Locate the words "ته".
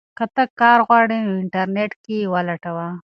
0.35-0.43